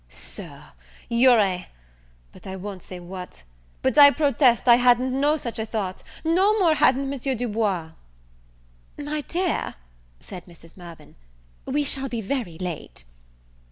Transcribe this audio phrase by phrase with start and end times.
[0.09, 0.71] "Sir,
[1.09, 1.67] you're a
[2.31, 3.43] but I won't say what;
[3.83, 7.91] but I protest I hadn't no such a thought, no more hadn't Monsieur Du Bois."
[8.97, 9.75] "My dear,"
[10.19, 10.75] said Mrs.
[10.75, 11.17] Mirvan,
[11.67, 13.03] "we shall be very late."